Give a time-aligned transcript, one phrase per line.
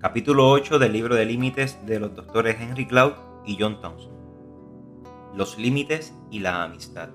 [0.00, 4.12] Capítulo 8 del libro de límites de los doctores Henry Cloud y John Thompson.
[5.34, 7.08] Los límites y la amistad.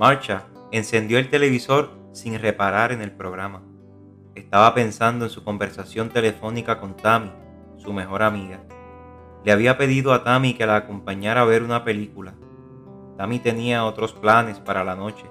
[0.00, 3.62] Marcha encendió el televisor sin reparar en el programa.
[4.34, 7.30] Estaba pensando en su conversación telefónica con Tammy,
[7.76, 8.64] su mejor amiga.
[9.44, 12.34] Le había pedido a Tammy que la acompañara a ver una película.
[13.16, 15.30] Tammy tenía otros planes para la noche.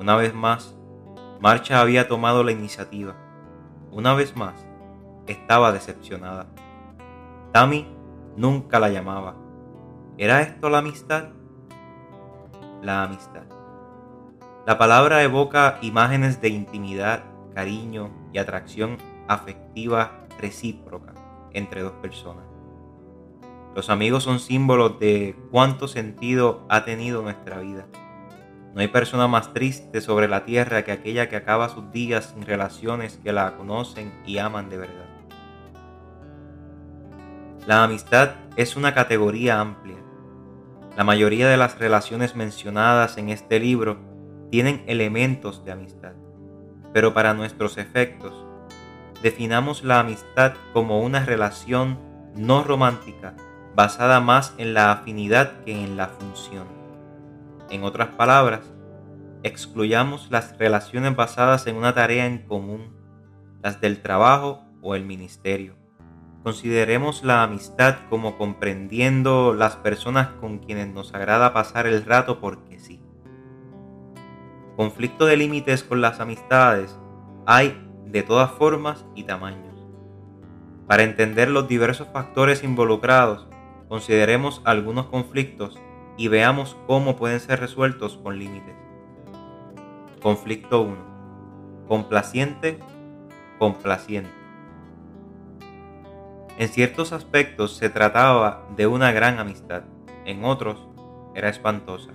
[0.00, 0.74] Una vez más,
[1.42, 3.25] Marcha había tomado la iniciativa
[3.96, 4.52] una vez más,
[5.26, 6.48] estaba decepcionada.
[7.50, 7.88] Tammy
[8.36, 9.36] nunca la llamaba.
[10.18, 11.30] ¿Era esto la amistad?
[12.82, 13.44] La amistad.
[14.66, 18.98] La palabra evoca imágenes de intimidad, cariño y atracción
[19.28, 21.14] afectiva recíproca
[21.54, 22.44] entre dos personas.
[23.74, 27.86] Los amigos son símbolos de cuánto sentido ha tenido nuestra vida.
[28.76, 32.44] No hay persona más triste sobre la tierra que aquella que acaba sus días sin
[32.44, 35.06] relaciones que la conocen y aman de verdad.
[37.66, 39.96] La amistad es una categoría amplia.
[40.94, 43.96] La mayoría de las relaciones mencionadas en este libro
[44.50, 46.12] tienen elementos de amistad,
[46.92, 48.34] pero para nuestros efectos,
[49.22, 51.98] definamos la amistad como una relación
[52.34, 53.34] no romántica
[53.74, 56.76] basada más en la afinidad que en la función.
[57.68, 58.60] En otras palabras,
[59.42, 62.96] excluyamos las relaciones basadas en una tarea en común,
[63.62, 65.74] las del trabajo o el ministerio.
[66.42, 72.78] Consideremos la amistad como comprendiendo las personas con quienes nos agrada pasar el rato porque
[72.78, 73.02] sí.
[74.76, 76.96] Conflicto de límites con las amistades
[77.46, 79.66] hay de todas formas y tamaños.
[80.86, 83.48] Para entender los diversos factores involucrados,
[83.88, 85.80] consideremos algunos conflictos
[86.16, 88.85] y veamos cómo pueden ser resueltos con límites.
[90.26, 90.96] Conflicto 1.
[91.86, 92.80] Complaciente,
[93.60, 94.32] complaciente.
[96.58, 99.84] En ciertos aspectos se trataba de una gran amistad,
[100.24, 100.84] en otros
[101.36, 102.10] era espantosa.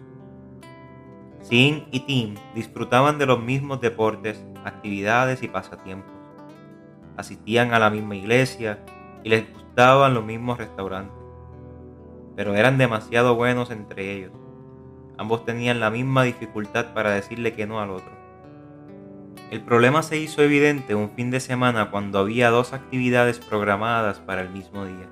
[1.39, 6.11] Sin y Tim disfrutaban de los mismos deportes, actividades y pasatiempos.
[7.15, 8.83] Asistían a la misma iglesia
[9.23, 11.15] y les gustaban los mismos restaurantes
[12.35, 14.31] pero eran demasiado buenos entre ellos.
[15.21, 18.11] Ambos tenían la misma dificultad para decirle que no al otro.
[19.51, 24.41] El problema se hizo evidente un fin de semana cuando había dos actividades programadas para
[24.41, 25.07] el mismo día.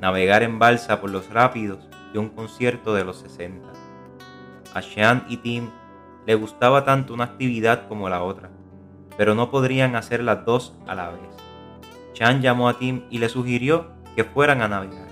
[0.00, 3.70] Navegar en balsa por los rápidos y un concierto de los 60.
[4.72, 5.68] A Sean y Tim
[6.24, 8.48] le gustaba tanto una actividad como la otra,
[9.18, 11.20] pero no podrían hacer las dos a la vez.
[12.14, 15.08] Sean llamó a Tim y le sugirió que fueran a navegar.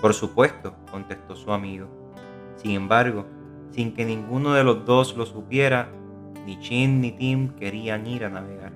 [0.00, 2.04] Por supuesto, contestó su amigo.
[2.56, 3.26] Sin embargo,
[3.74, 5.88] sin que ninguno de los dos lo supiera,
[6.46, 8.72] ni Chin ni Tim querían ir a navegar.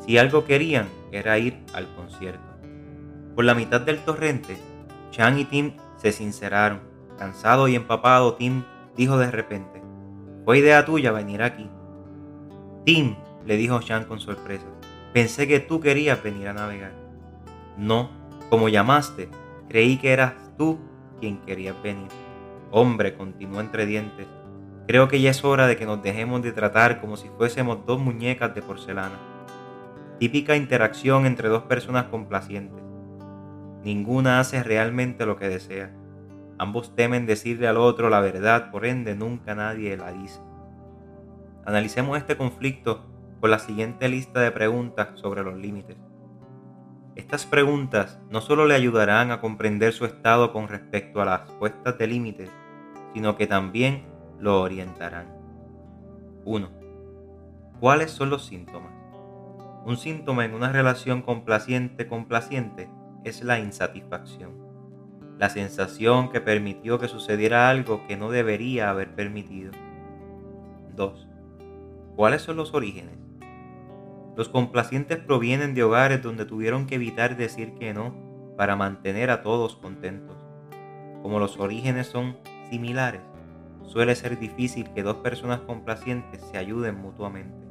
[0.00, 2.40] Si algo querían era ir al concierto.
[3.34, 4.56] Por la mitad del torrente,
[5.10, 6.80] Chan y Tim se sinceraron.
[7.18, 8.62] Cansado y empapado, Tim
[8.96, 9.82] dijo de repente,
[10.44, 11.68] fue idea tuya venir aquí.
[12.84, 14.66] Tim, le dijo Chan con sorpresa,
[15.12, 16.92] pensé que tú querías venir a navegar.
[17.76, 18.10] No,
[18.48, 19.28] como llamaste,
[19.68, 20.78] Creí que eras tú
[21.20, 22.08] quien querías venir.
[22.70, 24.26] Hombre, continuó entre dientes,
[24.86, 27.98] creo que ya es hora de que nos dejemos de tratar como si fuésemos dos
[27.98, 29.18] muñecas de porcelana.
[30.18, 32.82] Típica interacción entre dos personas complacientes.
[33.84, 35.94] Ninguna hace realmente lo que desea.
[36.58, 40.40] Ambos temen decirle al otro la verdad, por ende nunca nadie la dice.
[41.64, 43.06] Analicemos este conflicto
[43.40, 45.96] con la siguiente lista de preguntas sobre los límites.
[47.18, 51.98] Estas preguntas no solo le ayudarán a comprender su estado con respecto a las puestas
[51.98, 52.48] de límites,
[53.12, 54.04] sino que también
[54.38, 55.26] lo orientarán.
[56.44, 56.70] 1.
[57.80, 58.92] ¿Cuáles son los síntomas?
[59.84, 62.88] Un síntoma en una relación complaciente-complaciente
[63.24, 64.52] es la insatisfacción,
[65.38, 69.72] la sensación que permitió que sucediera algo que no debería haber permitido.
[70.94, 71.28] 2.
[72.14, 73.27] ¿Cuáles son los orígenes?
[74.38, 78.14] Los complacientes provienen de hogares donde tuvieron que evitar decir que no
[78.56, 80.36] para mantener a todos contentos.
[81.22, 82.36] Como los orígenes son
[82.70, 83.20] similares,
[83.82, 87.66] suele ser difícil que dos personas complacientes se ayuden mutuamente.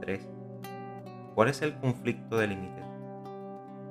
[0.00, 0.28] 3.
[1.34, 2.84] ¿Cuál es el conflicto de límites?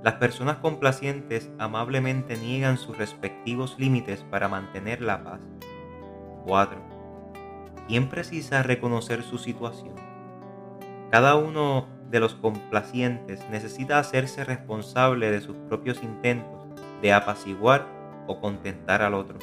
[0.03, 5.39] Las personas complacientes amablemente niegan sus respectivos límites para mantener la paz.
[6.45, 6.79] 4.
[7.87, 10.06] ¿Quién precisa reconocer su situación?
[11.11, 16.65] Cada uno de los complacientes necesita hacerse responsable de sus propios intentos
[17.01, 17.85] de apaciguar
[18.27, 19.37] o contentar al otro.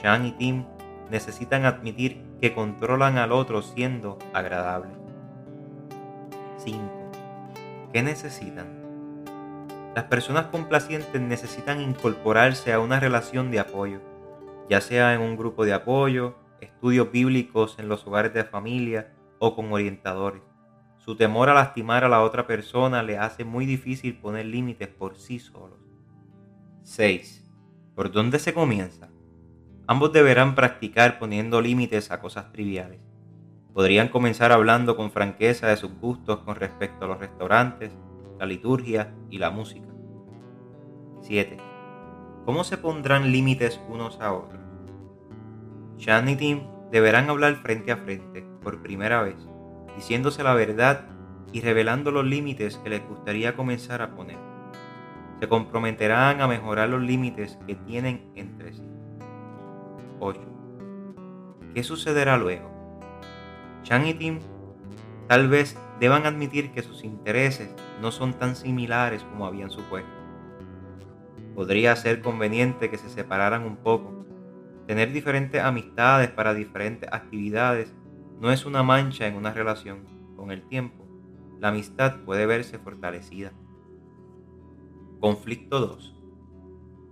[0.00, 0.64] Chan y Tim
[1.10, 4.90] necesitan admitir que controlan al otro siendo agradable.
[6.58, 6.80] 5.
[7.92, 8.82] ¿Qué necesitan?
[9.94, 14.00] Las personas complacientes necesitan incorporarse a una relación de apoyo,
[14.70, 19.54] ya sea en un grupo de apoyo, estudios bíblicos en los hogares de familia o
[19.54, 20.51] con orientadores.
[21.04, 25.16] Su temor a lastimar a la otra persona le hace muy difícil poner límites por
[25.16, 25.80] sí solos.
[26.84, 27.44] 6.
[27.96, 29.10] ¿Por dónde se comienza?
[29.88, 33.00] Ambos deberán practicar poniendo límites a cosas triviales.
[33.74, 37.90] Podrían comenzar hablando con franqueza de sus gustos con respecto a los restaurantes,
[38.38, 39.88] la liturgia y la música.
[41.22, 41.56] 7.
[42.44, 44.62] ¿Cómo se pondrán límites unos a otros?
[45.96, 46.60] Sean y Tim
[46.92, 49.48] deberán hablar frente a frente por primera vez,
[49.96, 51.06] diciéndose la verdad
[51.52, 54.38] y revelando los límites que les gustaría comenzar a poner.
[55.40, 58.88] Se comprometerán a mejorar los límites que tienen entre sí.
[60.20, 60.40] 8.
[61.74, 62.70] ¿Qué sucederá luego?
[63.82, 64.38] Chan y Tim
[65.26, 70.10] tal vez deban admitir que sus intereses no son tan similares como habían supuesto.
[71.54, 74.24] Podría ser conveniente que se separaran un poco.
[74.86, 77.94] Tener diferentes amistades para diferentes actividades
[78.42, 80.04] no es una mancha en una relación.
[80.34, 81.06] Con el tiempo,
[81.60, 83.52] la amistad puede verse fortalecida.
[85.20, 86.20] Conflicto 2.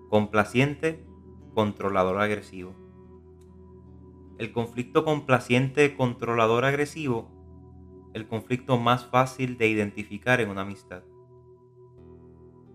[0.09, 1.06] Complaciente,
[1.55, 2.75] controlador agresivo.
[4.38, 7.31] El conflicto complaciente, controlador agresivo
[8.12, 11.05] el conflicto más fácil de identificar en una amistad.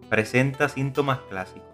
[0.10, 1.68] Presenta síntomas clásicos.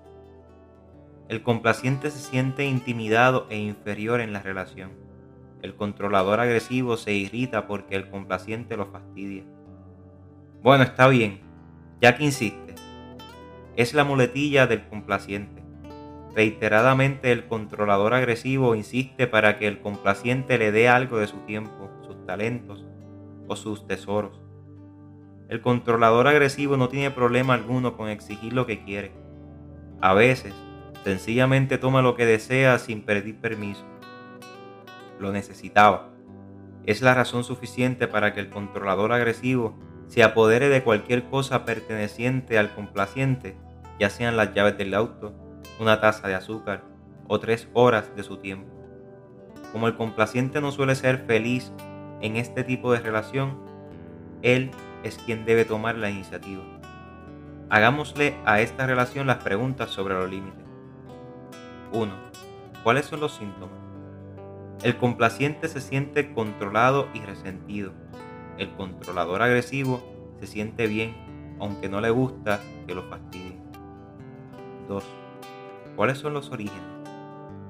[1.29, 5.10] El complaciente se siente intimidado e inferior en la relación.
[5.61, 9.43] El controlador agresivo se irrita porque el complaciente lo fastidia.
[10.63, 11.41] Bueno, está bien,
[12.01, 12.75] ya que insiste.
[13.75, 15.61] Es la muletilla del complaciente.
[16.35, 21.89] Reiteradamente el controlador agresivo insiste para que el complaciente le dé algo de su tiempo,
[22.05, 22.85] sus talentos
[23.55, 24.39] sus tesoros.
[25.49, 29.11] El controlador agresivo no tiene problema alguno con exigir lo que quiere.
[29.99, 30.53] A veces,
[31.03, 33.85] sencillamente toma lo que desea sin pedir permiso.
[35.21, 36.09] Lo necesitaba.
[36.83, 39.77] Es la razón suficiente para que el controlador agresivo
[40.07, 43.55] se apodere de cualquier cosa perteneciente al complaciente,
[43.99, 45.33] ya sean las llaves del auto,
[45.79, 46.83] una taza de azúcar
[47.27, 48.67] o tres horas de su tiempo.
[49.71, 51.71] Como el complaciente no suele ser feliz
[52.21, 53.59] en este tipo de relación,
[54.41, 54.71] él
[55.03, 56.63] es quien debe tomar la iniciativa.
[57.69, 60.65] Hagámosle a esta relación las preguntas sobre los límites.
[61.93, 62.11] 1.
[62.83, 63.80] ¿Cuáles son los síntomas?
[64.83, 67.91] El complaciente se siente controlado y resentido.
[68.57, 70.01] El controlador agresivo
[70.39, 71.15] se siente bien,
[71.59, 73.61] aunque no le gusta que lo fastidien.
[74.87, 75.03] 2.
[75.95, 76.81] ¿Cuáles son los orígenes?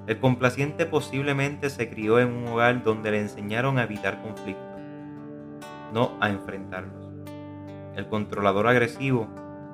[0.07, 4.79] El complaciente posiblemente se crió en un hogar donde le enseñaron a evitar conflictos,
[5.93, 7.09] no a enfrentarlos.
[7.93, 9.27] El controlador agresivo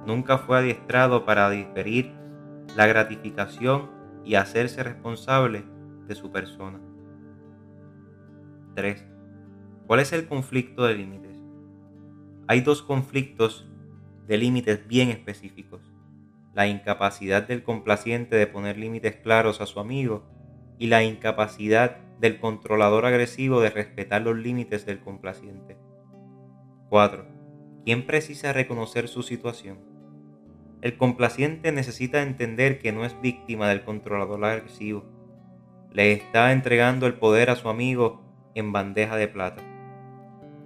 [0.07, 2.13] nunca fue adiestrado para diferir
[2.75, 3.91] la gratificación
[4.25, 5.65] y hacerse responsable
[6.07, 6.79] de su persona.
[8.77, 9.03] 3.
[9.87, 11.35] ¿Cuál es el conflicto de límites?
[12.47, 13.67] Hay dos conflictos
[14.27, 15.81] de límites bien específicos
[16.57, 20.23] la incapacidad del complaciente de poner límites claros a su amigo
[20.79, 25.77] y la incapacidad del controlador agresivo de respetar los límites del complaciente.
[26.89, 27.27] 4.
[27.85, 29.77] ¿Quién precisa reconocer su situación?
[30.81, 35.05] El complaciente necesita entender que no es víctima del controlador agresivo.
[35.91, 38.26] Le está entregando el poder a su amigo
[38.59, 39.61] en bandeja de plata.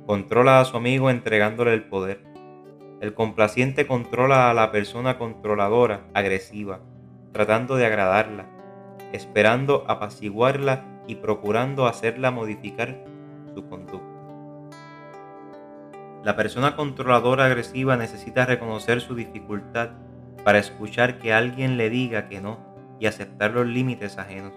[0.06, 2.24] Controla a su amigo entregándole el poder.
[3.02, 6.80] El complaciente controla a la persona controladora, agresiva,
[7.34, 8.46] tratando de agradarla,
[9.12, 13.04] esperando apaciguarla y procurando hacerla modificar
[13.54, 14.08] su conducta.
[16.24, 19.90] La persona controladora agresiva necesita reconocer su dificultad
[20.44, 22.60] para escuchar que alguien le diga que no
[23.00, 24.54] y aceptar los límites ajenos.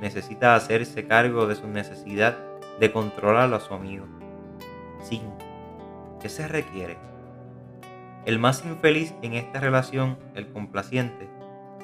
[0.00, 2.47] Necesita hacerse cargo de su necesidad
[2.80, 4.06] de controlar a su amigo.
[5.02, 5.24] 5.
[6.20, 6.96] ¿Qué se requiere?
[8.24, 11.28] El más infeliz en esta relación, el complaciente,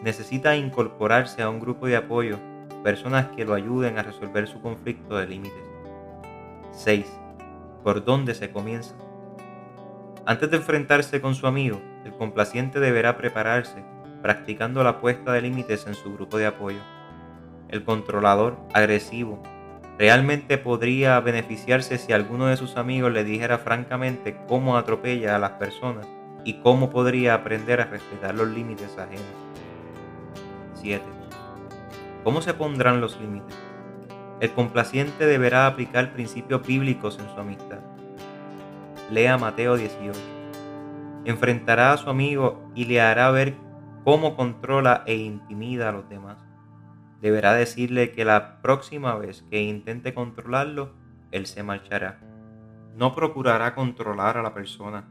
[0.02, 2.38] necesita incorporarse a un grupo de apoyo,
[2.82, 5.64] personas que lo ayuden a resolver su conflicto de límites.
[6.72, 7.06] 6.
[7.82, 8.94] ¿Por dónde se comienza?
[10.26, 13.84] Antes de enfrentarse con su amigo, el complaciente deberá prepararse
[14.22, 16.80] practicando la puesta de límites en su grupo de apoyo.
[17.68, 19.42] El controlador agresivo
[19.98, 25.52] realmente podría beneficiarse si alguno de sus amigos le dijera francamente cómo atropella a las
[25.52, 26.06] personas
[26.44, 29.24] y cómo podría aprender a respetar los límites ajenos.
[30.74, 31.02] 7.
[32.24, 33.56] ¿Cómo se pondrán los límites?
[34.40, 37.78] El complaciente deberá aplicar principios bíblicos en su amistad.
[39.10, 40.18] Lea Mateo 18.
[41.24, 43.54] enfrentará a su amigo y le hará ver
[44.04, 46.36] cómo controla e intimida a los demás.
[47.20, 50.94] Deberá decirle que la próxima vez que intente controlarlo,
[51.30, 52.20] él se marchará.
[52.96, 55.08] No procurará controlar a la persona.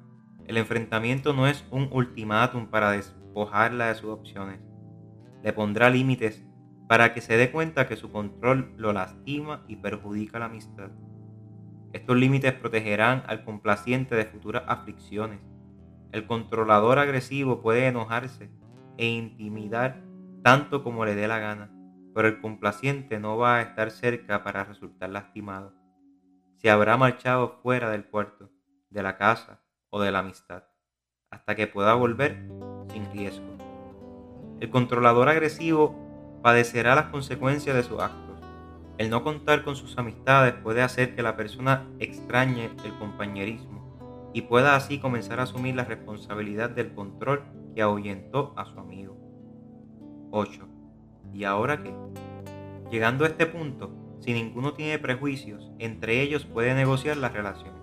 [0.48, 4.60] El enfrentamiento no es un ultimátum para despojarla de sus opciones.
[5.42, 6.46] Le pondrá límites
[6.88, 10.92] para que se dé cuenta que su control lo lastima y perjudica la amistad.
[11.92, 15.40] Estos límites protegerán al complaciente de futuras aflicciones.
[16.12, 18.50] El controlador agresivo puede enojarse
[18.98, 20.04] e intimidar
[20.44, 21.72] tanto como le dé la gana,
[22.14, 25.74] pero el complaciente no va a estar cerca para resultar lastimado.
[26.58, 28.50] Se habrá marchado fuera del puerto,
[28.90, 30.64] de la casa o de la amistad,
[31.30, 32.48] hasta que pueda volver
[32.92, 33.58] sin riesgo.
[34.60, 38.40] El controlador agresivo padecerá las consecuencias de sus actos.
[38.98, 44.44] El no contar con sus amistades puede hacer que la persona extrañe el compañerismo y
[44.44, 47.44] pueda así comenzar a asumir la responsabilidad del control
[47.74, 49.18] que ahuyentó a su amigo.
[50.32, 50.73] 8.
[51.34, 51.94] ¿Y ahora qué?
[52.92, 57.74] Llegando a este punto, si ninguno tiene prejuicios, entre ellos puede negociar la relación.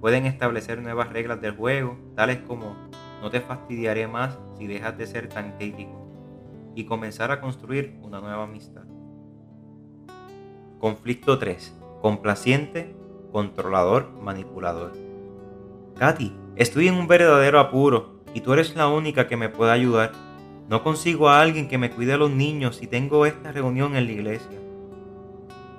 [0.00, 2.76] Pueden establecer nuevas reglas del juego, tales como
[3.20, 8.20] no te fastidiaré más si dejas de ser tan crítico, y comenzar a construir una
[8.20, 8.84] nueva amistad.
[10.78, 11.80] Conflicto 3.
[12.02, 12.94] Complaciente,
[13.32, 14.92] controlador, manipulador.
[15.96, 20.12] Katy, estoy en un verdadero apuro y tú eres la única que me puede ayudar.
[20.68, 24.06] No consigo a alguien que me cuide a los niños si tengo esta reunión en
[24.06, 24.58] la iglesia.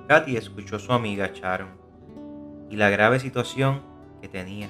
[0.06, 1.70] Katy escuchó a su amiga Sharon
[2.70, 3.82] y la grave situación
[4.22, 4.68] que tenía.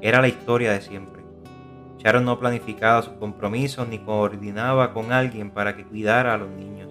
[0.00, 1.22] Era la historia de siempre.
[1.98, 6.90] Sharon no planificaba sus compromisos ni coordinaba con alguien para que cuidara a los niños.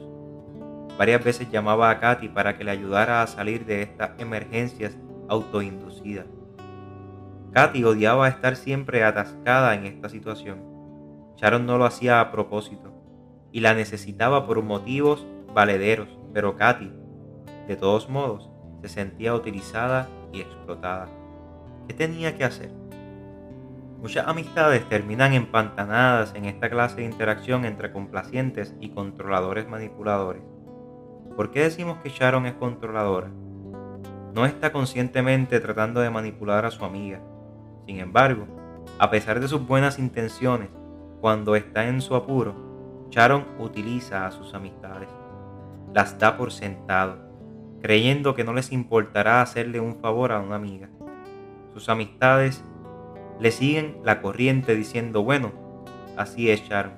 [0.99, 4.95] Varias veces llamaba a Katy para que le ayudara a salir de estas emergencias
[5.29, 6.27] autoinducidas.
[7.53, 10.74] Katy odiaba estar siempre atascada en esta situación.
[11.37, 12.93] Sharon no lo hacía a propósito
[13.51, 16.91] y la necesitaba por motivos valederos, pero Katy,
[17.67, 18.49] de todos modos,
[18.81, 21.07] se sentía utilizada y explotada.
[21.87, 22.71] ¿Qué tenía que hacer?
[24.01, 30.43] Muchas amistades terminan empantanadas en esta clase de interacción entre complacientes y controladores manipuladores.
[31.35, 33.29] ¿Por qué decimos que Sharon es controladora?
[34.33, 37.21] No está conscientemente tratando de manipular a su amiga,
[37.85, 38.47] sin embargo,
[38.99, 40.69] a pesar de sus buenas intenciones,
[41.21, 42.55] cuando está en su apuro,
[43.09, 45.09] Sharon utiliza a sus amistades.
[45.93, 47.17] Las da por sentado,
[47.81, 50.89] creyendo que no les importará hacerle un favor a una amiga.
[51.73, 52.63] Sus amistades
[53.39, 55.51] le siguen la corriente diciendo, bueno,
[56.17, 56.93] así es Sharon.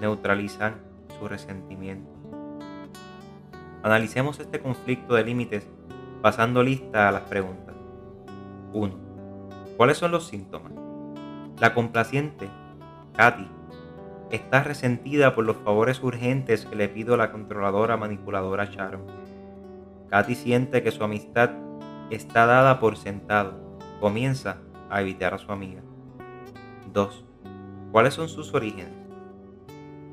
[0.00, 0.76] Neutralizan
[1.18, 2.10] su resentimiento.
[3.82, 5.66] Analicemos este conflicto de límites
[6.22, 7.74] pasando lista a las preguntas.
[8.72, 8.94] 1.
[9.76, 10.72] ¿Cuáles son los síntomas?
[11.58, 12.48] La complaciente,
[13.20, 13.46] Katy,
[14.30, 19.02] está resentida por los favores urgentes que le pido a la controladora manipuladora Sharon.
[20.08, 21.50] Katy siente que su amistad
[22.08, 23.78] está dada por sentado.
[24.00, 24.56] Comienza
[24.88, 25.82] a evitar a su amiga.
[26.94, 27.24] 2.
[27.92, 28.94] ¿Cuáles son sus orígenes?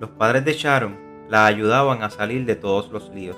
[0.02, 0.98] Los padres de Sharon
[1.30, 3.38] la ayudaban a salir de todos los líos,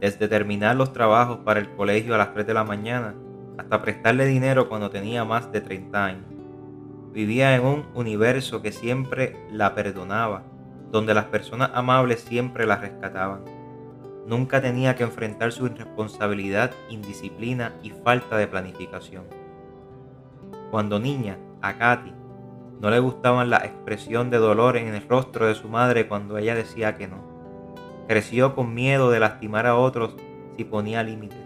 [0.00, 3.14] desde terminar los trabajos para el colegio a las 3 de la mañana
[3.58, 6.39] hasta prestarle dinero cuando tenía más de 30 años.
[7.12, 10.44] Vivía en un universo que siempre la perdonaba,
[10.92, 13.40] donde las personas amables siempre la rescataban.
[14.26, 19.24] Nunca tenía que enfrentar su irresponsabilidad, indisciplina y falta de planificación.
[20.70, 22.12] Cuando niña, a Katy
[22.80, 26.54] no le gustaban la expresión de dolor en el rostro de su madre cuando ella
[26.54, 27.18] decía que no.
[28.08, 30.16] Creció con miedo de lastimar a otros
[30.56, 31.38] si ponía límites.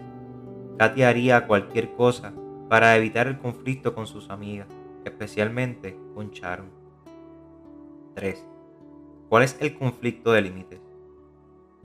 [0.77, 2.33] Katy haría cualquier cosa
[2.69, 4.67] para evitar el conflicto con sus amigas,
[5.05, 6.69] especialmente con Sharon.
[8.15, 8.45] 3.
[9.29, 10.81] ¿Cuál es el conflicto de límites?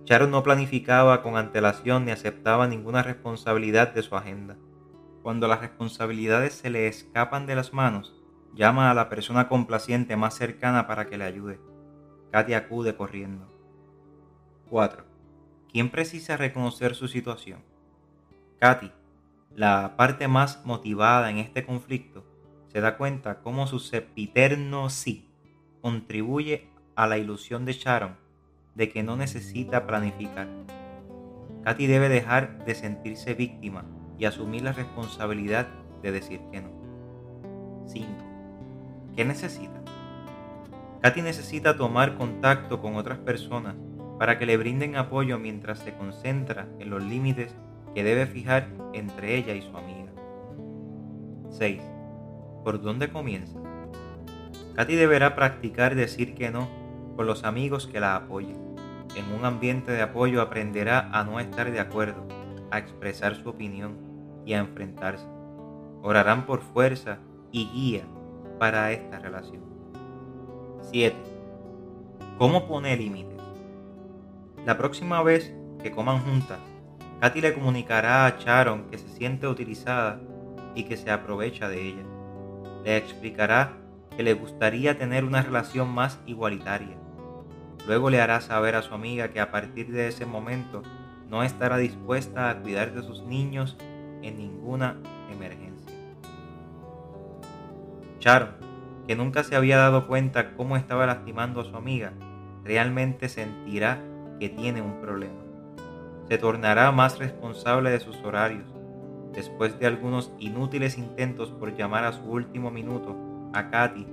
[0.05, 4.57] Sharon no planificaba con antelación ni aceptaba ninguna responsabilidad de su agenda.
[5.23, 8.17] Cuando las responsabilidades se le escapan de las manos,
[8.55, 11.61] llama a la persona complaciente más cercana para que le ayude.
[12.33, 13.47] Katy acude corriendo.
[14.71, 15.05] 4.
[15.71, 17.63] ¿Quién precisa reconocer su situación?
[18.59, 18.93] Katy,
[19.55, 22.25] la parte más motivada en este conflicto,
[22.73, 25.29] se da cuenta cómo su sepiterno sí
[25.81, 28.17] contribuye a la ilusión de Sharon
[28.75, 30.49] de que no necesita planificar.
[31.65, 33.85] Katy debe dejar de sentirse víctima
[34.19, 35.67] y asumir la responsabilidad
[36.03, 36.71] de decir que no.
[37.87, 38.07] 5.
[39.17, 39.83] ¿Qué necesita?
[41.03, 43.75] Katy necesita tomar contacto con otras personas
[44.19, 47.55] para que le brinden apoyo mientras se concentra en los límites
[47.95, 50.13] que debe fijar entre ella y su amiga.
[51.51, 52.00] 6.
[52.65, 53.59] ¿Por dónde comienza?
[54.77, 56.69] Katy deberá practicar decir que no
[57.17, 58.57] con los amigos que la apoyen.
[59.17, 62.27] En un ambiente de apoyo aprenderá a no estar de acuerdo,
[62.71, 63.97] a expresar su opinión
[64.47, 65.27] y a enfrentarse.
[66.03, 67.19] Orarán por fuerza
[67.51, 68.05] y guía
[68.59, 69.63] para esta relación.
[70.91, 71.17] 7.
[72.39, 73.41] ¿Cómo pone límites?
[74.65, 76.59] La próxima vez que coman juntas,
[77.21, 80.21] Katy le comunicará a Sharon que se siente utilizada
[80.75, 82.10] y que se aprovecha de ella.
[82.85, 83.73] Le explicará
[84.17, 86.97] que le gustaría tener una relación más igualitaria.
[87.87, 90.83] Luego le hará saber a su amiga que a partir de ese momento
[91.29, 93.77] no estará dispuesta a cuidar de sus niños
[94.23, 94.97] en ninguna
[95.31, 95.95] emergencia.
[98.19, 98.51] Sharon,
[99.07, 102.13] que nunca se había dado cuenta cómo estaba lastimando a su amiga,
[102.65, 103.99] realmente sentirá
[104.39, 105.41] que tiene un problema.
[106.29, 108.80] Se tornará más responsable de sus horarios.
[109.33, 113.17] Después de algunos inútiles intentos por llamar a su último minuto
[113.53, 114.07] a Katy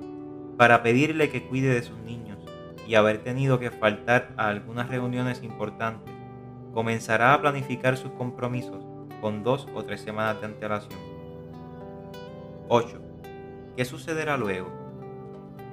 [0.58, 2.40] para pedirle que cuide de sus niños
[2.88, 6.14] y haber tenido que faltar a algunas reuniones importantes,
[6.74, 8.86] comenzará a planificar sus compromisos
[9.22, 11.00] con dos o tres semanas de antelación.
[12.70, 13.02] 8.
[13.76, 14.70] ¿Qué sucederá luego?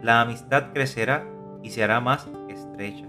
[0.02, 1.26] La amistad crecerá
[1.62, 3.06] y se hará más estrecha.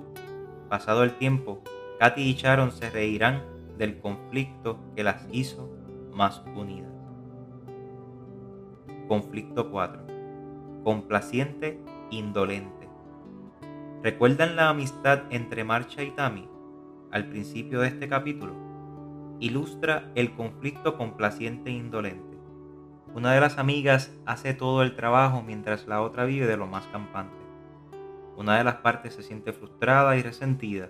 [0.69, 1.61] Pasado el tiempo,
[1.99, 3.43] Katy y Sharon se reirán
[3.77, 5.69] del conflicto que las hizo
[6.15, 6.91] más unidas.
[9.07, 10.01] Conflicto 4.
[10.83, 11.79] Complaciente,
[12.09, 12.89] indolente.
[14.01, 16.47] ¿Recuerdan la amistad entre Marcha y Tammy
[17.11, 18.53] al principio de este capítulo?
[19.39, 22.37] Ilustra el conflicto complaciente e indolente.
[23.13, 26.87] Una de las amigas hace todo el trabajo mientras la otra vive de lo más
[26.87, 27.35] campante.
[28.37, 30.89] Una de las partes se siente frustrada y resentida,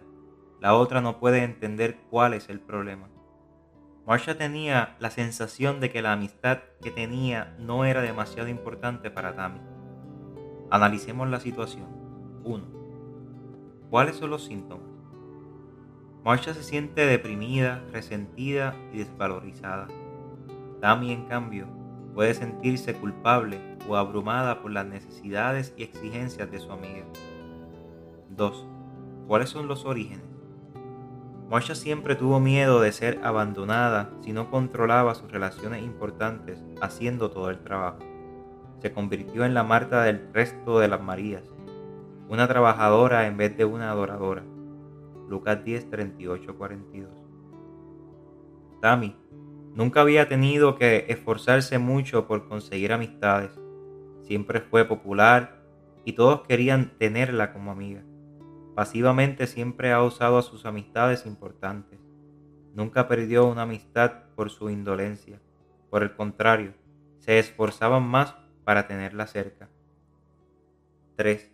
[0.62, 3.10] la otra no puede entender cuál es el problema.
[4.06, 9.36] Marsha tenía la sensación de que la amistad que tenía no era demasiado importante para
[9.36, 9.62] Tammy.
[10.70, 11.88] Analicemos la situación.
[12.44, 12.64] 1.
[13.90, 14.86] ¿Cuáles son los síntomas?
[16.24, 19.88] Marsha se siente deprimida, resentida y desvalorizada.
[20.82, 21.68] Tammy, en cambio,
[22.14, 27.06] puede sentirse culpable o abrumada por las necesidades y exigencias de su amiga.
[28.30, 28.68] 2.
[29.28, 30.35] ¿Cuáles son los orígenes?
[31.50, 37.52] Marsha siempre tuvo miedo de ser abandonada si no controlaba sus relaciones importantes haciendo todo
[37.52, 38.00] el trabajo.
[38.82, 41.44] Se convirtió en la Marta del resto de las Marías,
[42.30, 44.44] una trabajadora en vez de una adoradora.
[45.30, 47.12] Lucas 10, 38, 42.
[48.82, 49.16] Tammy
[49.76, 53.52] nunca había tenido que esforzarse mucho por conseguir amistades.
[54.22, 55.64] Siempre fue popular
[56.06, 58.04] y todos querían tenerla como amiga.
[58.76, 61.98] Pasivamente siempre ha usado a sus amistades importantes.
[62.74, 65.40] Nunca perdió una amistad por su indolencia.
[65.90, 66.74] Por el contrario,
[67.20, 68.36] se esforzaban más
[68.66, 69.70] para tenerla cerca.
[71.16, 71.54] 3.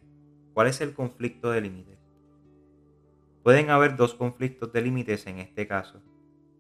[0.55, 1.99] ¿Cuál es el conflicto de límites?
[3.43, 6.01] Pueden haber dos conflictos de límites en este caso.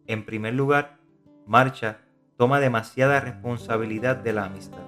[0.05, 0.99] En primer lugar,
[1.47, 2.01] Marcha
[2.37, 4.85] toma demasiada responsabilidad de la amistad.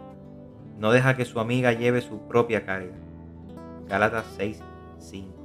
[0.77, 2.95] No deja que su amiga lleve su propia carga.
[3.88, 4.62] Gálatas 6,
[4.99, 5.42] 5.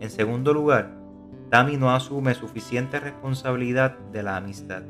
[0.00, 0.90] En segundo lugar,
[1.50, 4.82] Tammy no asume suficiente responsabilidad de la amistad.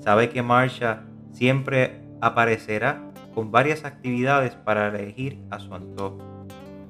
[0.00, 3.02] Sabe que Marsha siempre aparecerá
[3.34, 6.18] con varias actividades para elegir a su antojo.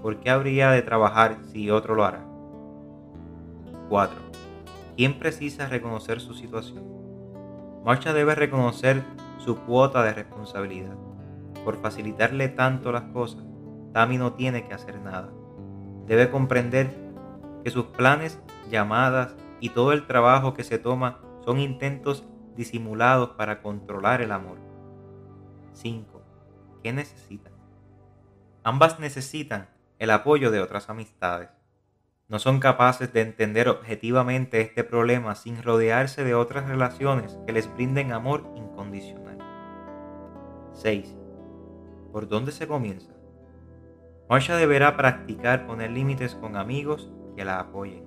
[0.01, 2.25] ¿Por qué habría de trabajar si otro lo hará?
[3.89, 4.17] 4.
[4.97, 6.85] ¿Quién precisa reconocer su situación?
[7.85, 9.03] Marsha debe reconocer
[9.39, 10.97] su cuota de responsabilidad.
[11.65, 13.45] Por facilitarle tanto las cosas,
[13.93, 15.31] Tammy no tiene que hacer nada.
[16.07, 17.04] Debe comprender
[17.65, 18.39] que sus planes,
[18.71, 22.25] llamadas y todo el trabajo que se toma son intentos
[22.55, 24.59] disimulados para controlar el amor.
[25.73, 26.23] 5.
[26.83, 27.55] ¿Qué necesitan?
[28.63, 31.49] Ambas necesitan el apoyo de otras amistades.
[32.29, 37.73] No son capaces de entender objetivamente este problema sin rodearse de otras relaciones que les
[37.75, 39.39] brinden amor incondicional.
[40.75, 41.17] 6.
[42.13, 43.13] ¿Por dónde se comienza?
[44.29, 48.05] Marsha deberá practicar poner límites con amigos que la apoyen.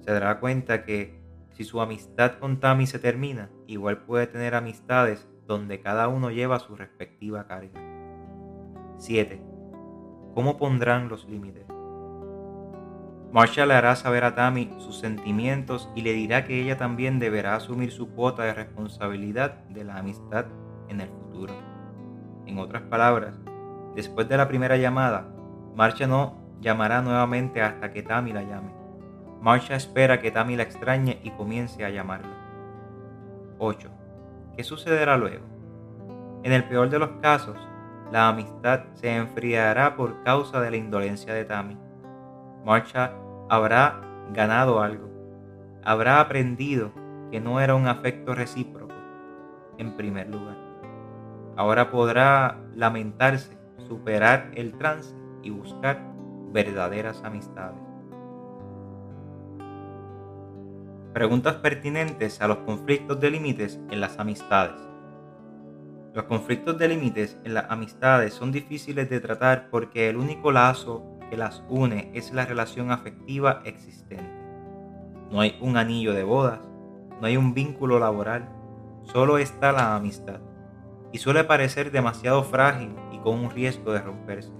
[0.00, 1.20] Se dará cuenta que
[1.52, 6.60] si su amistad con Tammy se termina, igual puede tener amistades donde cada uno lleva
[6.60, 7.80] su respectiva carga.
[8.98, 9.42] 7.
[10.34, 11.66] ¿Cómo pondrán los límites?
[13.32, 17.56] Marsha le hará saber a Tammy sus sentimientos y le dirá que ella también deberá
[17.56, 20.46] asumir su cuota de responsabilidad de la amistad
[20.88, 21.54] en el futuro.
[22.46, 23.38] En otras palabras,
[23.94, 25.28] después de la primera llamada,
[25.74, 28.72] Marsha no llamará nuevamente hasta que Tammy la llame.
[29.40, 32.34] Marsha espera que Tammy la extrañe y comience a llamarla.
[33.58, 33.90] 8.
[34.56, 35.44] ¿Qué sucederá luego?
[36.42, 37.56] En el peor de los casos,
[38.10, 41.76] la amistad se enfriará por causa de la indolencia de Tammy.
[42.64, 43.12] Marcha
[43.48, 44.00] habrá
[44.32, 45.08] ganado algo.
[45.84, 46.92] Habrá aprendido
[47.30, 48.94] que no era un afecto recíproco,
[49.78, 50.56] en primer lugar.
[51.56, 53.56] Ahora podrá lamentarse,
[53.88, 56.07] superar el trance y buscar
[56.52, 57.80] verdaderas amistades.
[61.12, 64.80] Preguntas pertinentes a los conflictos de límites en las amistades.
[66.14, 71.18] Los conflictos de límites en las amistades son difíciles de tratar porque el único lazo
[71.30, 74.30] que las une es la relación afectiva existente.
[75.30, 76.60] No hay un anillo de bodas,
[77.20, 78.48] no hay un vínculo laboral,
[79.02, 80.40] solo está la amistad.
[81.12, 84.52] Y suele parecer demasiado frágil y con un riesgo de romperse.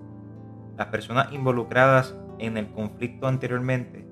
[0.78, 4.06] Las personas involucradas en el conflicto anteriormente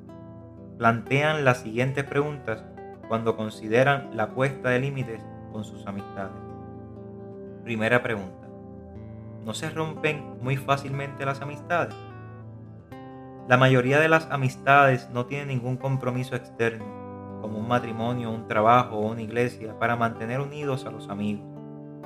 [0.78, 2.64] plantean las siguientes preguntas
[3.06, 6.34] cuando consideran la puesta de límites con sus amistades.
[7.62, 8.48] Primera pregunta.
[9.44, 11.94] ¿No se rompen muy fácilmente las amistades?
[13.46, 16.84] La mayoría de las amistades no tienen ningún compromiso externo,
[17.42, 21.46] como un matrimonio, un trabajo o una iglesia, para mantener unidos a los amigos.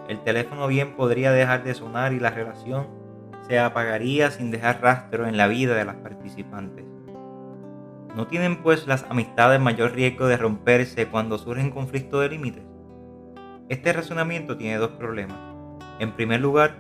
[0.06, 2.99] El teléfono bien podría dejar de sonar y la relación
[3.50, 6.84] se apagaría sin dejar rastro en la vida de las participantes.
[8.14, 12.62] ¿No tienen pues las amistades mayor riesgo de romperse cuando surgen conflictos de límites?
[13.68, 15.36] Este razonamiento tiene dos problemas.
[15.98, 16.76] En primer lugar,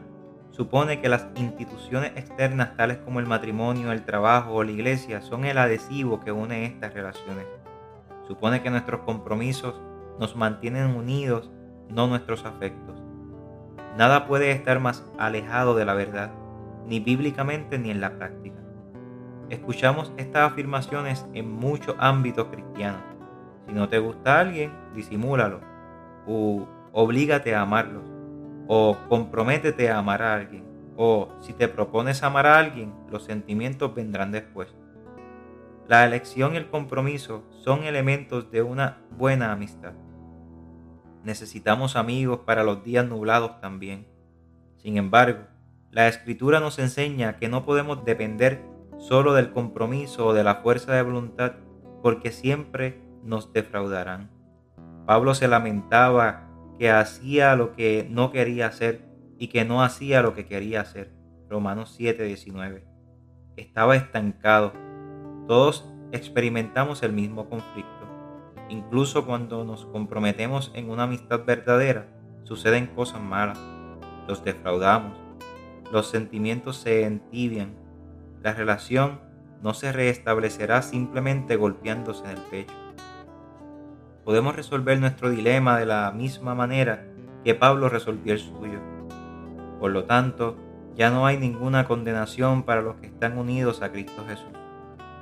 [0.52, 5.46] supone que las instituciones externas tales como el matrimonio, el trabajo o la iglesia son
[5.46, 7.46] el adhesivo que une estas relaciones.
[8.28, 9.74] Supone que nuestros compromisos
[10.20, 11.50] nos mantienen unidos,
[11.88, 13.02] no nuestros afectos.
[13.98, 16.30] Nada puede estar más alejado de la verdad,
[16.90, 18.58] ni bíblicamente ni en la práctica.
[19.48, 23.02] Escuchamos estas afirmaciones en muchos ámbitos cristianos.
[23.66, 25.60] Si no te gusta alguien, disimúlalo.
[26.26, 28.02] O oblígate a amarlos.
[28.66, 30.64] O comprométete a amar a alguien.
[30.96, 34.74] O si te propones amar a alguien, los sentimientos vendrán después.
[35.86, 39.92] La elección y el compromiso son elementos de una buena amistad.
[41.22, 44.08] Necesitamos amigos para los días nublados también.
[44.78, 45.49] Sin embargo,
[45.90, 48.62] la escritura nos enseña que no podemos depender
[48.98, 51.54] solo del compromiso o de la fuerza de voluntad,
[52.02, 54.30] porque siempre nos defraudarán.
[55.06, 56.48] Pablo se lamentaba
[56.78, 59.04] que hacía lo que no quería hacer
[59.38, 61.12] y que no hacía lo que quería hacer.
[61.48, 62.84] Romanos 7:19.
[63.56, 64.72] Estaba estancado.
[65.48, 67.90] Todos experimentamos el mismo conflicto.
[68.68, 72.06] Incluso cuando nos comprometemos en una amistad verdadera,
[72.44, 73.58] suceden cosas malas.
[74.28, 75.19] Los defraudamos.
[75.90, 77.74] Los sentimientos se entibian
[78.42, 79.20] la relación
[79.62, 82.74] no se restablecerá simplemente golpeándose en el pecho.
[84.24, 87.04] Podemos resolver nuestro dilema de la misma manera
[87.44, 88.80] que Pablo resolvió el suyo.
[89.78, 90.56] Por lo tanto,
[90.96, 94.52] ya no hay ninguna condenación para los que están unidos a Cristo Jesús.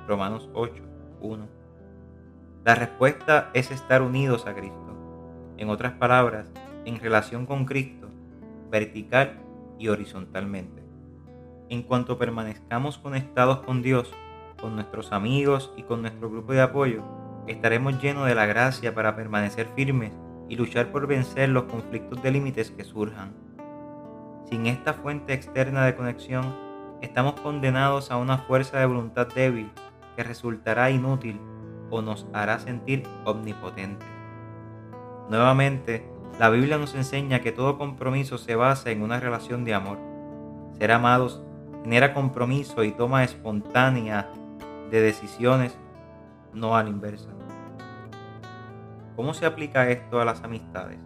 [0.06, 0.80] Romanos 8,
[1.20, 1.48] 1.
[2.64, 4.96] La respuesta es estar unidos a Cristo.
[5.56, 6.46] En otras palabras,
[6.84, 8.08] en relación con Cristo,
[8.70, 9.40] vertical
[9.78, 10.88] y horizontalmente
[11.70, 14.10] en cuanto permanezcamos conectados con Dios,
[14.60, 17.02] con nuestros amigos y con nuestro grupo de apoyo,
[17.46, 20.12] estaremos llenos de la gracia para permanecer firmes
[20.48, 23.34] y luchar por vencer los conflictos de límites que surjan.
[24.48, 26.54] Sin esta fuente externa de conexión,
[27.02, 29.70] estamos condenados a una fuerza de voluntad débil
[30.16, 31.38] que resultará inútil
[31.90, 34.08] o nos hará sentir omnipotentes.
[35.28, 39.98] Nuevamente, la Biblia nos enseña que todo compromiso se basa en una relación de amor.
[40.78, 41.42] Ser amados
[41.82, 44.30] genera compromiso y toma espontánea
[44.90, 45.76] de decisiones,
[46.54, 47.30] no a la inversa.
[49.16, 50.98] ¿Cómo se aplica esto a las amistades?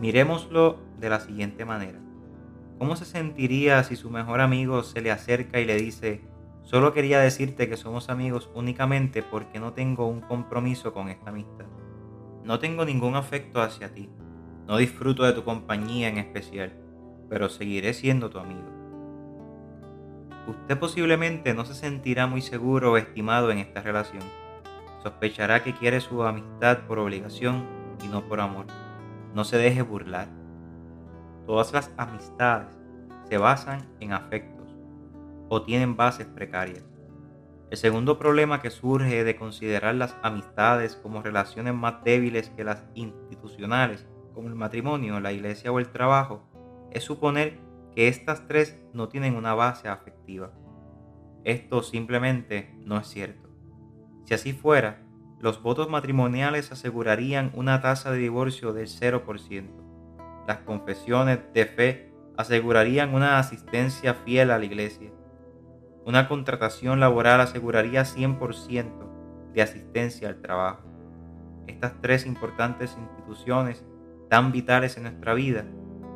[0.00, 1.98] Miremoslo de la siguiente manera.
[2.78, 6.20] ¿Cómo se sentiría si su mejor amigo se le acerca y le dice,
[6.62, 11.64] solo quería decirte que somos amigos únicamente porque no tengo un compromiso con esta amistad?
[12.44, 14.10] No tengo ningún afecto hacia ti,
[14.66, 16.72] no disfruto de tu compañía en especial,
[17.28, 18.76] pero seguiré siendo tu amigo
[20.46, 24.22] usted posiblemente no se sentirá muy seguro o estimado en esta relación.
[25.02, 27.64] Sospechará que quiere su amistad por obligación
[28.04, 28.66] y no por amor.
[29.34, 30.28] No se deje burlar.
[31.46, 32.68] Todas las amistades
[33.28, 34.66] se basan en afectos
[35.48, 36.84] o tienen bases precarias.
[37.70, 42.84] El segundo problema que surge de considerar las amistades como relaciones más débiles que las
[42.94, 46.42] institucionales, como el matrimonio, la iglesia o el trabajo,
[46.92, 47.58] es suponer
[47.94, 50.52] que estas tres no tienen una base afectiva.
[51.44, 53.48] Esto simplemente no es cierto.
[54.26, 55.02] Si así fuera,
[55.40, 59.70] los votos matrimoniales asegurarían una tasa de divorcio del 0%.
[60.46, 65.12] Las confesiones de fe asegurarían una asistencia fiel a la iglesia.
[66.04, 70.82] Una contratación laboral aseguraría 100% de asistencia al trabajo.
[71.66, 73.82] Estas tres importantes instituciones
[74.28, 75.64] tan vitales en nuestra vida,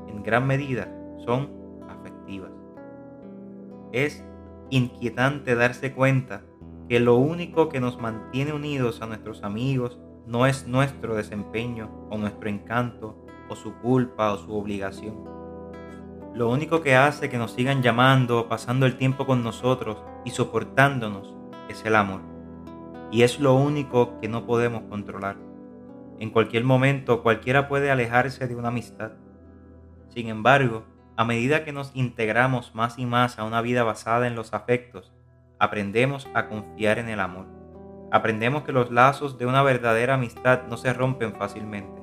[0.09, 0.89] en gran medida,
[1.25, 1.51] son
[1.89, 2.51] afectivas.
[3.93, 4.25] Es
[4.71, 6.43] inquietante darse cuenta
[6.89, 12.19] que lo único que nos mantiene unidos a nuestros amigos no es nuestro desempeño o
[12.19, 15.15] nuestro encanto o su culpa o su obligación.
[16.35, 21.35] Lo único que hace que nos sigan llamando, pasando el tiempo con nosotros y soportándonos
[21.69, 22.21] es el amor.
[23.11, 25.50] Y es lo único que no podemos controlar.
[26.21, 29.13] En cualquier momento cualquiera puede alejarse de una amistad.
[30.09, 30.85] Sin embargo,
[31.17, 35.15] a medida que nos integramos más y más a una vida basada en los afectos,
[35.59, 37.47] aprendemos a confiar en el amor.
[38.13, 42.03] Aprendemos que los lazos de una verdadera amistad no se rompen fácilmente.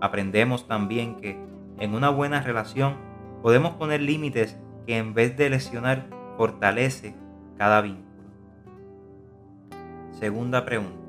[0.00, 1.36] Aprendemos también que
[1.80, 2.96] en una buena relación
[3.42, 7.16] podemos poner límites que en vez de lesionar fortalece
[7.56, 8.06] cada vínculo.
[10.12, 11.07] Segunda pregunta.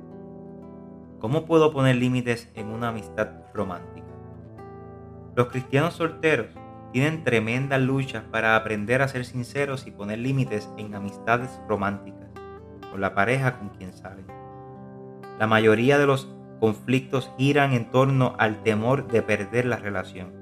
[1.20, 4.08] ¿Cómo puedo poner límites en una amistad romántica?
[5.36, 6.48] Los cristianos solteros
[6.94, 12.30] tienen tremendas luchas para aprender a ser sinceros y poner límites en amistades románticas
[12.90, 14.26] con la pareja con quien salen.
[15.38, 20.34] La mayoría de los conflictos giran en torno al temor de perder la relación.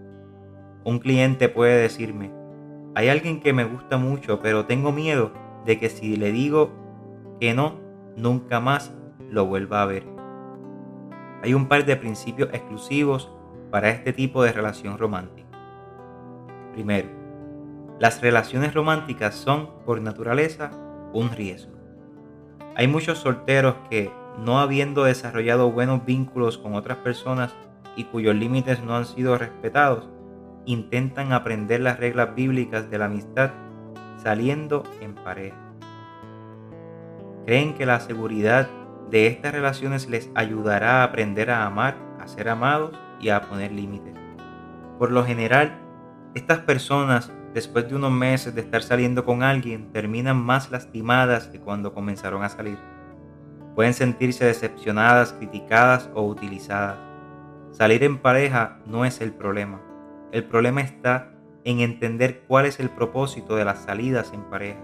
[0.84, 2.32] Un cliente puede decirme,
[2.94, 5.32] hay alguien que me gusta mucho, pero tengo miedo
[5.66, 6.72] de que si le digo
[7.40, 7.80] que no,
[8.16, 8.94] nunca más
[9.30, 10.17] lo vuelva a ver.
[11.44, 13.32] Hay un par de principios exclusivos
[13.72, 15.48] para este tipo de relación romántica.
[16.74, 17.10] Primero,
[18.00, 20.72] las relaciones románticas son, por naturaleza,
[21.14, 21.74] un riesgo.
[22.76, 27.56] Hay muchos solteros que, no habiendo desarrollado buenos vínculos con otras personas
[27.96, 30.08] y cuyos límites no han sido respetados,
[30.66, 33.52] intentan aprender las reglas bíblicas de la amistad
[34.18, 35.58] saliendo en pareja.
[37.46, 38.68] Creen que la seguridad
[39.10, 43.72] de estas relaciones les ayudará a aprender a amar, a ser amados y a poner
[43.72, 44.14] límites.
[45.00, 45.80] Por lo general,
[46.34, 51.60] estas personas, después de unos meses de estar saliendo con alguien, terminan más lastimadas que
[51.60, 52.78] cuando comenzaron a salir.
[53.76, 56.98] Pueden sentirse decepcionadas, criticadas o utilizadas.
[57.72, 59.82] Salir en pareja no es el problema.
[60.32, 61.32] El problema está
[61.64, 64.80] en entender cuál es el propósito de las salidas en pareja.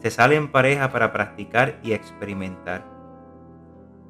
[0.00, 2.91] Se sale en pareja para practicar y experimentar.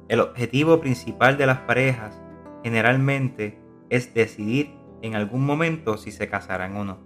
[0.09, 2.21] El objetivo principal de las parejas
[2.63, 3.57] generalmente
[3.89, 6.97] es decidir en algún momento si se casarán o no.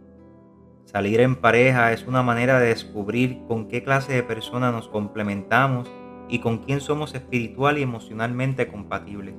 [0.85, 5.91] Salir en pareja es una manera de descubrir con qué clase de persona nos complementamos
[6.29, 9.35] y con quién somos espiritual y emocionalmente compatibles.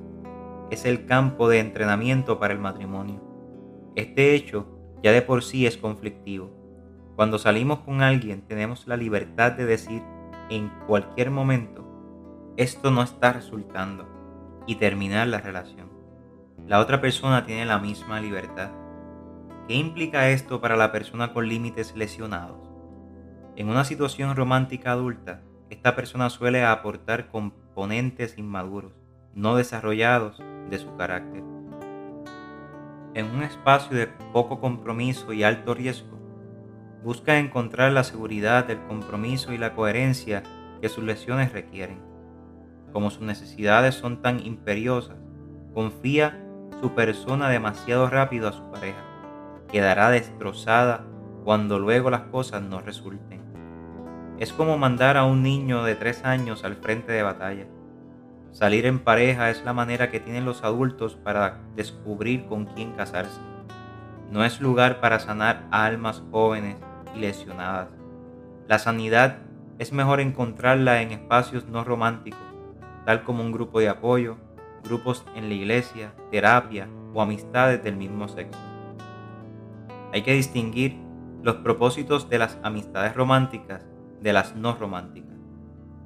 [0.69, 3.21] Es el campo de entrenamiento para el matrimonio.
[3.95, 4.67] Este hecho
[5.03, 6.51] ya de por sí es conflictivo.
[7.15, 10.01] Cuando salimos con alguien tenemos la libertad de decir
[10.49, 11.88] en cualquier momento,
[12.59, 14.07] esto no está resultando
[14.67, 15.89] y terminar la relación
[16.69, 18.69] la otra persona tiene la misma libertad.
[19.67, 22.69] ¿Qué implica esto para la persona con límites lesionados?
[23.55, 25.41] En una situación romántica adulta,
[25.71, 28.93] esta persona suele aportar componentes inmaduros,
[29.33, 31.43] no desarrollados de su carácter.
[33.15, 36.19] En un espacio de poco compromiso y alto riesgo,
[37.03, 40.43] busca encontrar la seguridad, el compromiso y la coherencia
[40.81, 42.08] que sus lesiones requieren.
[42.91, 45.17] Como sus necesidades son tan imperiosas,
[45.73, 46.43] confía
[46.81, 49.03] su persona demasiado rápido a su pareja.
[49.71, 51.05] Quedará destrozada
[51.43, 53.41] cuando luego las cosas no resulten.
[54.39, 57.65] Es como mandar a un niño de tres años al frente de batalla.
[58.51, 63.39] Salir en pareja es la manera que tienen los adultos para descubrir con quién casarse.
[64.31, 66.77] No es lugar para sanar a almas jóvenes
[67.15, 67.89] y lesionadas.
[68.67, 69.37] La sanidad
[69.77, 72.39] es mejor encontrarla en espacios no románticos,
[73.05, 74.37] tal como un grupo de apoyo,
[74.83, 78.59] grupos en la iglesia, terapia o amistades del mismo sexo.
[80.13, 80.97] Hay que distinguir
[81.43, 83.85] los propósitos de las amistades románticas
[84.21, 85.37] de las no románticas.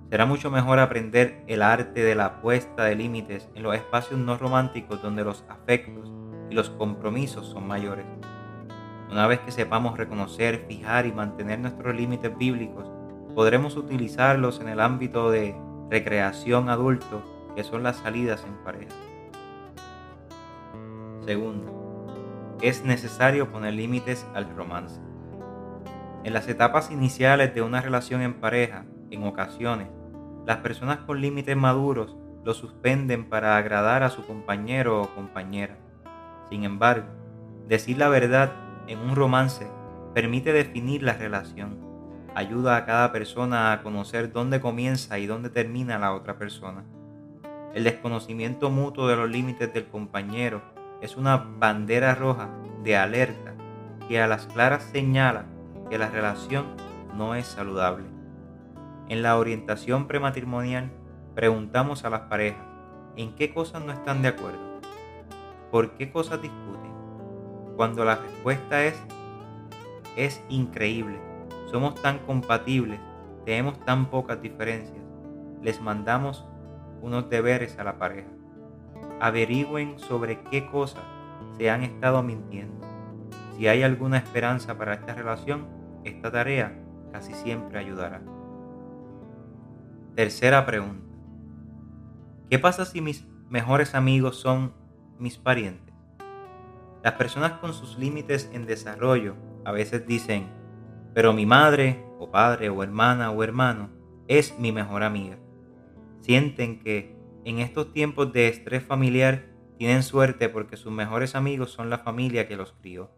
[0.09, 4.37] Será mucho mejor aprender el arte de la puesta de límites en los espacios no
[4.37, 6.11] románticos donde los afectos
[6.49, 8.05] y los compromisos son mayores.
[9.09, 12.91] Una vez que sepamos reconocer, fijar y mantener nuestros límites bíblicos,
[13.33, 15.55] podremos utilizarlos en el ámbito de
[15.89, 17.23] recreación adulto
[17.55, 18.93] que son las salidas en pareja.
[21.25, 24.99] Segundo, es necesario poner límites al romance.
[26.23, 29.89] En las etapas iniciales de una relación en pareja, en ocasiones,
[30.45, 35.77] las personas con límites maduros lo suspenden para agradar a su compañero o compañera.
[36.49, 37.07] Sin embargo,
[37.67, 38.51] decir la verdad
[38.87, 39.67] en un romance
[40.13, 41.92] permite definir la relación,
[42.35, 46.83] ayuda a cada persona a conocer dónde comienza y dónde termina la otra persona.
[47.73, 50.61] El desconocimiento mutuo de los límites del compañero
[51.01, 52.49] es una bandera roja
[52.83, 53.53] de alerta
[54.07, 55.45] que a las claras señala
[55.89, 56.65] que la relación
[57.15, 58.05] no es saludable.
[59.09, 60.91] En la orientación prematrimonial
[61.35, 62.65] preguntamos a las parejas
[63.15, 64.79] en qué cosas no están de acuerdo,
[65.71, 66.91] por qué cosas discuten.
[67.75, 68.95] Cuando la respuesta es
[70.15, 71.19] es increíble,
[71.73, 72.99] somos tan compatibles,
[73.45, 75.03] tenemos tan pocas diferencias,
[75.59, 76.45] les mandamos
[77.01, 78.29] unos deberes a la pareja.
[79.19, 81.03] Averigüen sobre qué cosas
[81.57, 82.85] se han estado mintiendo.
[83.57, 85.65] Si hay alguna esperanza para esta relación,
[86.03, 86.79] esta tarea
[87.11, 88.21] casi siempre ayudará.
[90.13, 91.03] Tercera pregunta.
[92.51, 94.73] ¿Qué pasa si mis mejores amigos son
[95.17, 95.95] mis parientes?
[97.01, 99.33] Las personas con sus límites en desarrollo
[99.65, 100.61] a veces dicen,
[101.13, 103.89] pero mi madre o padre o hermana o hermano
[104.27, 105.37] es mi mejor amiga
[106.23, 109.45] sienten que en estos tiempos de estrés familiar
[109.77, 113.11] tienen suerte porque sus mejores amigos son la familia que los crió.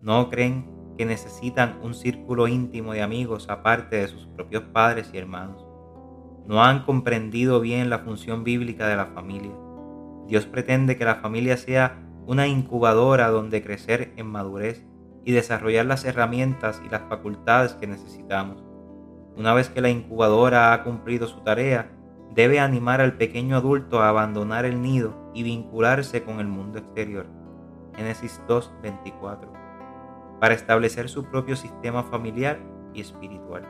[0.00, 5.18] No creen que necesitan un círculo íntimo de amigos aparte de sus propios padres y
[5.18, 5.62] hermanos.
[6.46, 9.52] No han comprendido bien la función bíblica de la familia.
[10.26, 14.86] Dios pretende que la familia sea una incubadora donde crecer en madurez
[15.28, 18.64] y desarrollar las herramientas y las facultades que necesitamos.
[19.36, 21.90] Una vez que la incubadora ha cumplido su tarea,
[22.34, 27.26] debe animar al pequeño adulto a abandonar el nido y vincularse con el mundo exterior.
[27.94, 29.50] Génesis 2.24.
[30.40, 32.58] Para establecer su propio sistema familiar
[32.94, 33.64] y espiritual.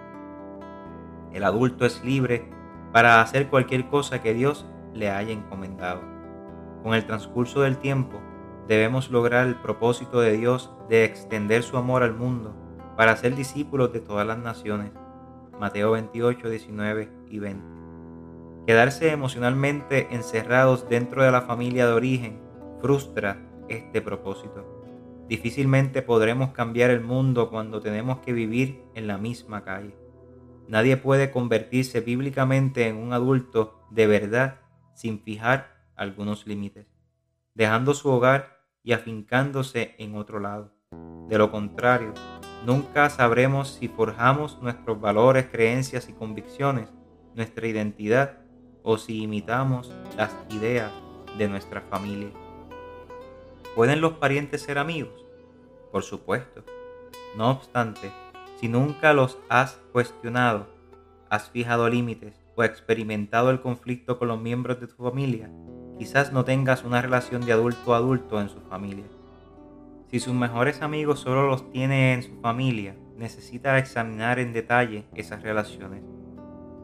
[1.32, 2.48] El adulto es libre
[2.92, 6.02] para hacer cualquier cosa que Dios le haya encomendado.
[6.84, 8.20] Con el transcurso del tiempo,
[8.68, 12.54] debemos lograr el propósito de Dios de extender su amor al mundo
[12.96, 14.92] para ser discípulos de todas las naciones.
[15.58, 17.64] Mateo 28, 19 y 20.
[18.66, 22.38] Quedarse emocionalmente encerrados dentro de la familia de origen
[22.80, 24.78] frustra este propósito.
[25.28, 29.94] Difícilmente podremos cambiar el mundo cuando tenemos que vivir en la misma calle.
[30.68, 34.60] Nadie puede convertirse bíblicamente en un adulto de verdad
[34.94, 36.86] sin fijar algunos límites,
[37.54, 38.57] dejando su hogar
[38.92, 40.72] afincándose en otro lado.
[41.28, 42.14] De lo contrario,
[42.64, 46.88] nunca sabremos si forjamos nuestros valores, creencias y convicciones,
[47.34, 48.38] nuestra identidad
[48.82, 50.90] o si imitamos las ideas
[51.36, 52.30] de nuestra familia.
[53.74, 55.24] ¿Pueden los parientes ser amigos?
[55.92, 56.64] Por supuesto.
[57.36, 58.10] No obstante,
[58.58, 60.66] si nunca los has cuestionado,
[61.30, 65.50] has fijado límites o experimentado el conflicto con los miembros de tu familia,
[65.98, 69.04] quizás no tengas una relación de adulto a adulto en su familia.
[70.10, 75.42] Si sus mejores amigos solo los tiene en su familia, necesita examinar en detalle esas
[75.42, 76.02] relaciones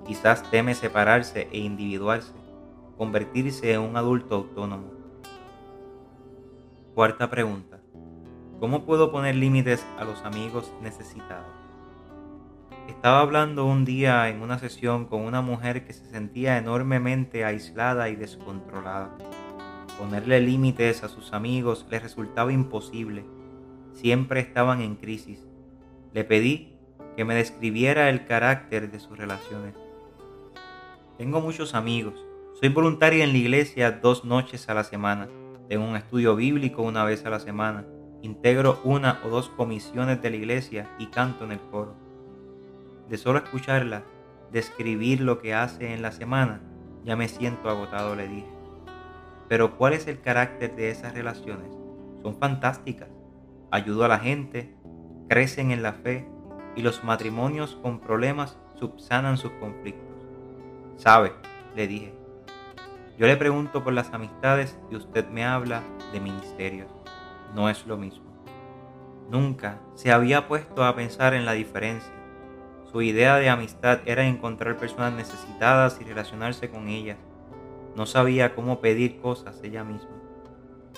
[0.07, 2.35] Quizás teme separarse e individuarse,
[2.99, 4.93] convertirse en un adulto autónomo.
[6.95, 7.81] Cuarta pregunta.
[8.61, 11.64] ¿Cómo puedo poner límites a los amigos necesitados?
[12.89, 18.11] Estaba hablando un día en una sesión con una mujer que se sentía enormemente aislada
[18.11, 19.17] y descontrolada.
[19.99, 23.25] Ponerle límites a sus amigos le resultaba imposible.
[23.93, 25.47] Siempre estaban en crisis.
[26.13, 26.77] Le pedí
[27.17, 29.75] que me describiera el carácter de sus relaciones.
[31.17, 32.15] Tengo muchos amigos.
[32.61, 35.29] Soy voluntaria en la iglesia dos noches a la semana.
[35.69, 37.87] Tengo un estudio bíblico una vez a la semana.
[38.21, 42.04] Integro una o dos comisiones de la iglesia y canto en el coro.
[43.09, 44.05] De solo escucharla,
[44.51, 46.61] describir lo que hace en la semana,
[47.05, 48.49] ya me siento agotado, le dije.
[49.49, 51.71] Pero ¿cuál es el carácter de esas relaciones?
[52.23, 53.09] Son fantásticas.
[53.71, 54.75] Ayudo a la gente,
[55.29, 56.27] crecen en la fe
[56.77, 60.03] y los matrimonios con problemas subsanan sus conflictos.
[60.97, 61.33] Sabe,
[61.77, 62.15] le dije,
[63.19, 66.91] yo le pregunto por las amistades y usted me habla de ministerios.
[67.55, 68.25] No es lo mismo.
[69.31, 72.13] Nunca se había puesto a pensar en la diferencia.
[72.95, 77.19] Su idea de amistad era encontrar personas necesitadas y relacionarse con ellas.
[77.97, 80.15] No sabía cómo pedir cosas ella misma.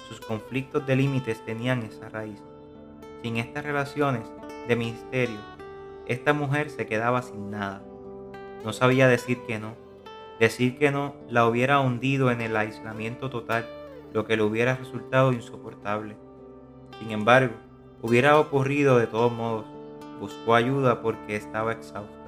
[0.06, 2.42] Sus conflictos de límites tenían esa raíz.
[3.22, 4.30] Sin estas relaciones
[4.68, 5.38] de ministerio,
[6.06, 7.80] esta mujer se quedaba sin nada.
[8.62, 9.74] No sabía decir que no
[10.38, 13.66] Decir que no la hubiera hundido en el aislamiento total,
[14.12, 16.14] lo que le hubiera resultado insoportable.
[16.98, 17.54] Sin embargo,
[18.02, 19.75] hubiera ocurrido de todos modos.
[20.20, 22.26] Buscó ayuda porque estaba exhausta.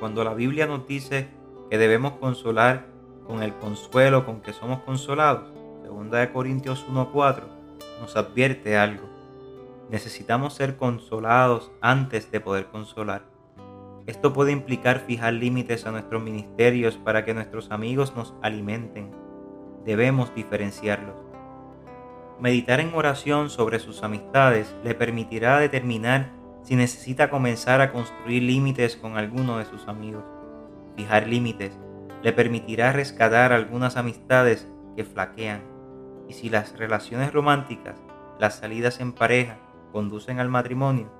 [0.00, 1.28] Cuando la Biblia nos dice
[1.70, 2.86] que debemos consolar
[3.26, 5.52] con el consuelo con que somos consolados,
[5.84, 7.42] 2 Corintios 1.4,
[8.00, 9.08] nos advierte algo.
[9.90, 13.22] Necesitamos ser consolados antes de poder consolar.
[14.06, 19.10] Esto puede implicar fijar límites a nuestros ministerios para que nuestros amigos nos alimenten.
[19.84, 21.16] Debemos diferenciarlos.
[22.40, 28.96] Meditar en oración sobre sus amistades le permitirá determinar si necesita comenzar a construir límites
[28.96, 30.24] con alguno de sus amigos.
[30.96, 31.78] Fijar límites
[32.22, 35.62] le permitirá rescatar algunas amistades que flaquean.
[36.28, 37.96] Y si las relaciones románticas,
[38.38, 39.58] las salidas en pareja,
[39.92, 41.10] conducen al matrimonio,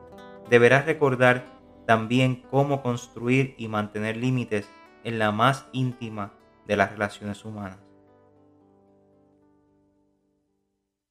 [0.48, 1.44] deberás recordar
[1.86, 4.70] también cómo construir y mantener límites
[5.04, 6.32] en la más íntima
[6.66, 7.89] de las relaciones humanas.